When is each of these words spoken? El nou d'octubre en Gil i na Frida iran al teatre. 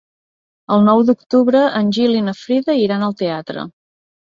El 0.75 0.81
nou 0.87 1.03
d'octubre 1.11 1.63
en 1.83 1.95
Gil 2.01 2.19
i 2.23 2.27
na 2.33 2.37
Frida 2.43 2.79
iran 2.89 3.09
al 3.13 3.19
teatre. 3.25 3.73